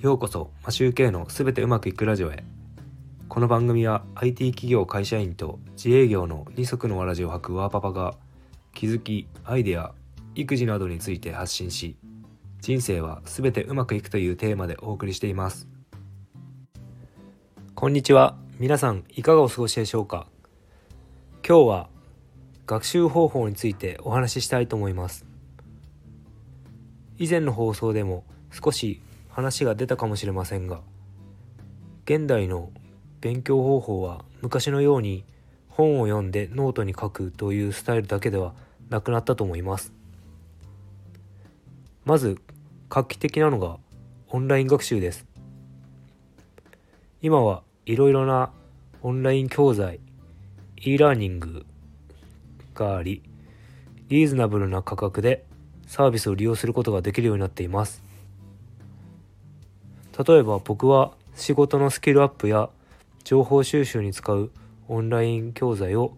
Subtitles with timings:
[0.00, 2.42] ようこそマシューケのすべてうまくいくラジオへ。
[3.28, 8.14] この番組は IT 企業会社員と自営業の二足のわらじを履くワーパパが
[8.72, 9.92] 気づきアイデア
[10.34, 11.98] 育児などについて発信し
[12.62, 15.68] 人生はすべてうまくいくというテーマでお送りしています。
[17.74, 18.38] こんにちは。
[18.58, 20.28] 皆さんいかがお過ごしでしょうか？
[21.46, 21.88] 今日は
[22.66, 25.26] 学習方法についてお話ししたいと思います。
[27.18, 30.80] 以前の放送でも少し話が出たかもしれませんが
[32.04, 32.70] 現代の
[33.20, 35.24] 勉強方法は昔のように
[35.68, 38.54] 本を読んでノートに書くというスタイルだけでは
[38.88, 39.92] なくなったと思います。
[42.04, 42.40] まず
[42.88, 43.78] 画期的なのが
[44.28, 45.26] オンライン学習です。
[47.22, 48.50] 今はいろいろな
[49.02, 50.00] オンライン教材
[50.76, 51.66] e ラーニング
[52.74, 53.22] があり
[54.08, 55.44] リーズナブルな価格で
[55.86, 58.09] サービスを利用することができるようになっています。
[60.26, 62.68] 例えば僕は仕事のスキルアップや
[63.24, 64.50] 情報収集に使う
[64.88, 66.16] オンライン教材を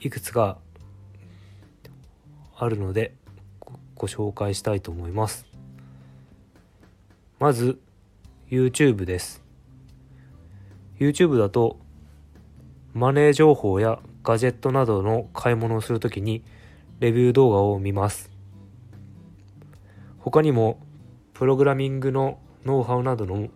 [0.00, 0.58] いくつか
[2.58, 3.14] あるので
[3.94, 5.46] ご紹介したいと思います。
[7.38, 7.78] まず
[8.50, 9.42] YouTube です。
[10.98, 11.78] YouTube だと
[12.92, 16.42] マネー情報やガジェットなどの買い物をするときに
[17.00, 18.30] レビュー動画を見ます。
[20.18, 20.80] 他にも
[21.32, 23.48] プログラミングのノウハウなどの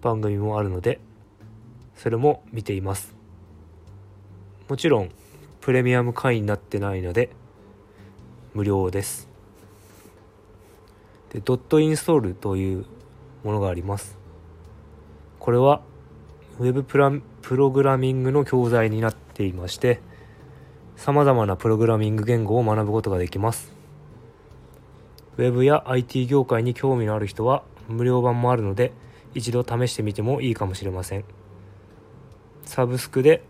[0.00, 0.98] 番組もあるので
[1.94, 3.14] それも見ています。
[4.68, 5.10] もちろん
[5.60, 7.30] プレミアム会員になってないので
[8.54, 9.28] 無料です。
[11.32, 12.86] でドットインストールという
[13.44, 14.16] ものがあります。
[15.38, 15.82] これは
[16.58, 17.12] ウェブプラ
[17.42, 20.00] プログラミングの教材になっていまして
[20.96, 23.72] さまざまなプログラミング言語を学ぶことができます。
[25.36, 28.92] ウェブや IT 業界に興味のある人は無料版もあるので
[29.34, 31.24] 一度試してみてもいいかもしれません。
[32.64, 33.42] サブスクで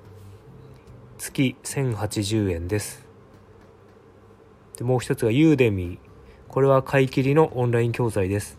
[1.19, 3.07] 月1080円です。
[4.77, 5.99] でもう一つがユーデミー。
[6.49, 8.59] これは買い切りのオンライン教材です。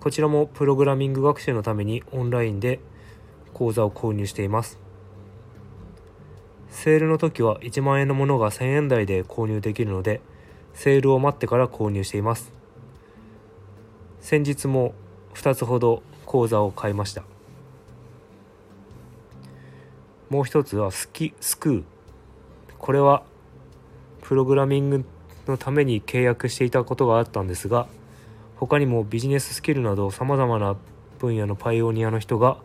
[0.00, 2.80] こちらもプログラミング学習のためにオンラインで
[3.52, 4.78] 講座を購入しています。
[6.68, 10.20] セールの時は1万円のものが1000円台で購入できるので
[10.72, 12.59] セールを待ってから購入しています。
[14.20, 14.94] 先日も
[15.34, 17.24] 2つほど講座を買いました。
[20.28, 21.84] もう一つはスキスクー。
[22.78, 23.24] これは
[24.22, 25.04] プログラミング
[25.46, 27.88] のために契約していたことがあったんですが
[28.56, 30.76] 他にもビジネススキルなどさまざまな
[31.18, 32.58] 分野のパイオニアの人が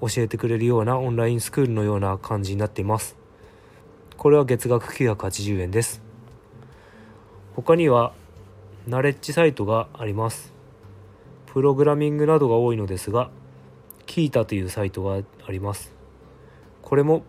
[0.00, 3.16] 教えてくれるようなオンラインスクールのような感じになっています。
[4.16, 6.02] これは月額980円です。
[7.54, 8.12] 他には
[8.86, 10.55] ナレッジサイトがあります。
[11.56, 13.30] プログラミングなどが多いのですが
[14.04, 15.90] キータというサイトがあります。
[16.82, 17.22] これも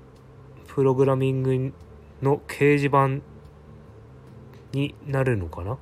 [0.68, 1.74] プログラミング
[2.22, 3.24] の掲示板
[4.74, 5.78] になるのかな？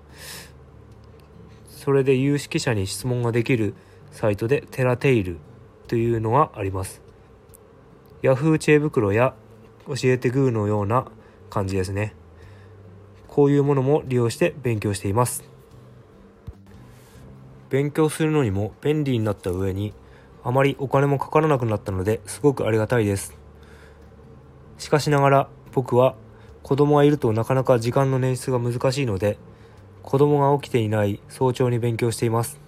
[1.69, 3.73] それで有識者に質問ができる
[4.11, 5.37] サイトでテラテイル
[5.87, 7.01] というのがあります。
[8.21, 9.33] Yahoo 知恵袋や
[9.87, 11.07] 教えてグーのような
[11.49, 12.13] 感じですね。
[13.27, 15.54] こういうものも利用して勉強しています。
[17.75, 19.93] 勉強するのにも便利になった上に
[20.45, 23.35] あまりお金もかからなくなったのですごくありがたいです。
[24.77, 26.15] しかしながら僕は
[26.63, 29.37] 子供がいるとなかなか時間の捻出が難しいので
[30.03, 32.61] 子供が起きていない早朝に勉強しています。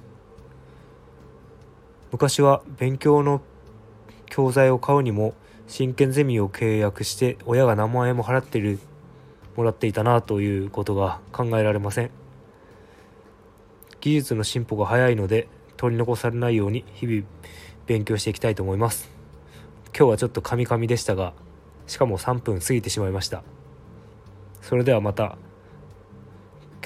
[2.12, 3.40] 昔は勉強の
[4.25, 5.35] 教材を買うにも
[5.67, 8.79] 真剣ゼミを契約して親が何万円も払っている
[9.56, 12.26] もらっていたなということが考えられません。
[14.07, 17.23] 技術の進歩が早いので取り残されないように日々
[17.88, 19.09] 勉強していきたいと思います。
[19.97, 21.34] 今日はちょっとカミカミでしたが
[21.88, 23.44] しかも3分過ぎてしまいました。
[24.62, 25.38] それではまた。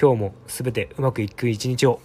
[0.00, 2.00] 今日も全てうまくいく一日を。